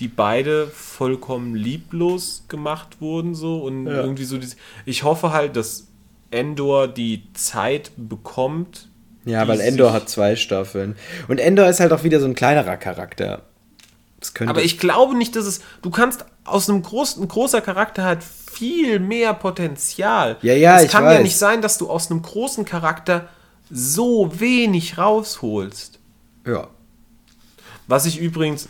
[0.00, 4.00] die beide vollkommen lieblos gemacht wurden so und Ja.
[4.00, 5.86] irgendwie so diese, ich hoffe halt, dass
[6.30, 8.88] Endor die Zeit bekommt.
[9.26, 10.96] Ja, weil Endor hat zwei Staffeln.
[11.28, 13.42] Und Endor ist halt auch wieder so ein kleinerer Charakter.
[14.18, 15.60] Das könnte Aber ich glaube nicht, dass es.
[15.82, 20.36] Du kannst aus einem großen, ein großer Charakter hat viel mehr Potenzial.
[20.42, 21.22] Ja, ja, Es ich kann ja weiß.
[21.22, 23.28] nicht sein, dass du aus einem großen Charakter
[23.70, 25.98] so wenig rausholst.
[26.46, 26.68] Ja.
[27.86, 28.68] Was ich übrigens,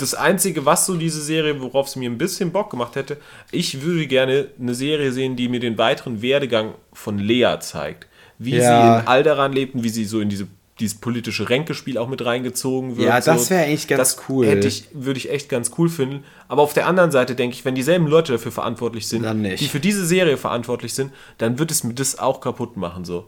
[0.00, 3.18] das Einzige, was so diese Serie, worauf es mir ein bisschen Bock gemacht hätte,
[3.50, 8.06] ich würde gerne eine Serie sehen, die mir den weiteren Werdegang von Lea zeigt.
[8.38, 8.60] Wie Ja.
[8.60, 10.46] sie in Alderan lebt und wie sie so in diese,
[10.78, 13.08] dieses politische Ränkespiel auch mit reingezogen wird.
[13.08, 14.46] Ja, das wäre eigentlich ganz das cool.
[14.46, 16.24] Hätte ich, würde ich echt ganz cool finden.
[16.48, 19.26] Aber auf der anderen Seite denke ich, wenn dieselben Leute dafür verantwortlich sind,
[19.60, 23.04] die für diese Serie verantwortlich sind, dann wird es mir das auch kaputt machen.
[23.04, 23.26] So.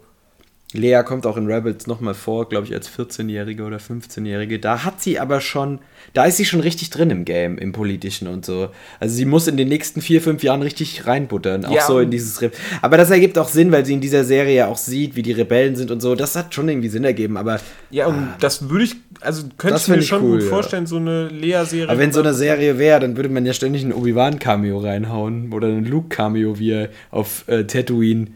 [0.72, 4.58] Lea kommt auch in Rebels nochmal vor, glaube ich, als 14-Jährige oder 15-Jährige.
[4.58, 5.80] Da hat sie aber schon,
[6.14, 8.68] da ist sie schon richtig drin im Game, im Politischen und so.
[8.98, 12.10] Also sie muss in den nächsten vier, fünf Jahren richtig reinbuttern, auch Ja, so in
[12.10, 15.14] dieses Re Aber das ergibt auch Sinn, weil sie in dieser Serie ja auch sieht,
[15.14, 16.14] wie die Rebellen sind und so.
[16.14, 19.78] Das hat schon irgendwie Sinn ergeben, aber, Ja, und das würde ich, also könnte Ah.
[19.78, 20.48] Ich mir ich schon cool, gut ja.
[20.48, 21.88] vorstellen, so eine Lea-Serie.
[21.88, 25.68] aber wenn so eine Serie wäre, dann würde man ja ständig einen Obi-Wan-Cameo reinhauen oder
[25.68, 28.28] einen Luke-Cameo, wie er auf äh, Tatooine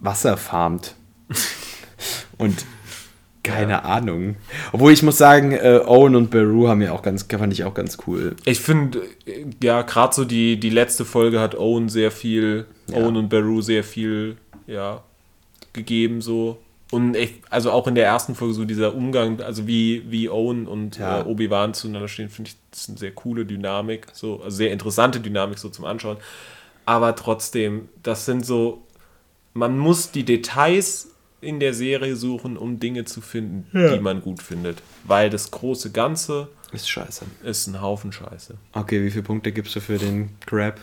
[0.00, 0.94] Wasser farmt.
[2.38, 2.64] und
[3.42, 4.36] keine Ahnung.
[4.72, 7.72] Obwohl ich muss sagen, äh, Owen und Beru haben ja auch ganz, fand ich auch
[7.72, 8.36] ganz cool.
[8.44, 12.98] Ich finde, äh, ja, gerade so die, die letzte Folge hat Owen sehr viel, Ja.
[12.98, 14.36] Owen und Beru sehr viel,
[14.66, 15.02] ja,
[15.72, 16.58] gegeben so.
[16.90, 20.66] Und ich, also auch in der ersten Folge so dieser Umgang, also wie, wie Owen
[20.66, 21.20] und Ja.
[21.20, 24.72] äh, Obi-Wan zueinander stehen, finde ich, das ist eine sehr coole Dynamik, so, also sehr
[24.72, 26.16] interessante Dynamik so zum Anschauen.
[26.86, 28.82] Aber trotzdem, das sind so,
[29.54, 31.08] man muss die Details
[31.40, 33.94] in der Serie suchen, um Dinge zu finden, Ja.
[33.94, 34.82] die man gut findet.
[35.04, 37.24] Weil das große Ganze Ist scheiße.
[37.44, 38.56] ist ein Haufen Scheiße.
[38.72, 40.80] Okay, wie viele Punkte gibst du für den Grab?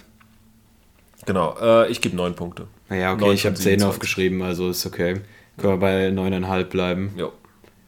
[1.26, 2.68] Genau, äh, ich gebe neun Punkte.
[2.90, 3.84] Naja, okay, ich habe 10 27.
[3.88, 5.22] aufgeschrieben, also ist okay.
[5.58, 7.14] Können wir bei 9,5 bleiben.
[7.18, 7.34] Jo.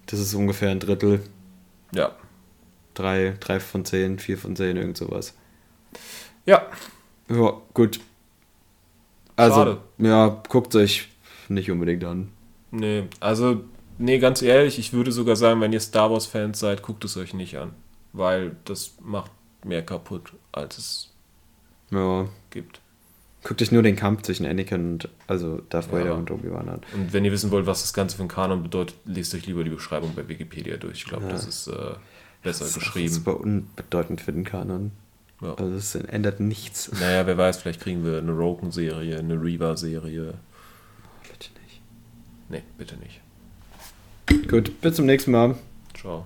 [0.08, 1.22] Das ist ungefähr ein Drittel.
[1.94, 2.12] Ja.
[2.96, 5.36] 3, 3 von 10, 4 von 10, irgend sowas.
[6.46, 6.66] Ja.
[7.30, 8.00] Ja, gut.
[9.36, 9.78] Also, Schade.
[10.00, 11.10] ja, guckt euch
[11.50, 12.30] nicht unbedingt an.
[12.72, 13.64] Nee, also,
[13.98, 17.34] nee, ganz ehrlich, ich würde sogar sagen, wenn ihr Star Wars-Fans seid, guckt es euch
[17.34, 17.72] nicht an.
[18.14, 19.32] Weil das macht
[19.64, 21.10] mehr kaputt, als es
[21.92, 22.28] Ja.
[22.50, 22.82] gibt.
[23.44, 26.14] Guckt euch nur den Kampf zwischen Anakin und, also Darth Vader Ja.
[26.14, 26.82] und Obi-Wan an.
[26.94, 29.64] Und wenn ihr wissen wollt, was das Ganze für ein Kanon bedeutet, lest euch lieber
[29.64, 30.98] die Beschreibung bei Wikipedia durch.
[31.00, 31.32] Ich glaube, Ja.
[31.32, 31.72] das ist äh,
[32.44, 33.14] besser Das ist geschrieben.
[33.14, 34.92] super unbedeutend für den Kanon.
[35.42, 35.54] Ja.
[35.54, 36.92] Also es ändert nichts.
[37.00, 40.34] Naja, wer weiß, vielleicht kriegen wir eine Roken-Serie, eine Reva-Serie.
[42.50, 43.22] Nee, bitte nicht.
[44.50, 45.56] Gut, bis zum nächsten Mal.
[45.94, 46.26] Ciao.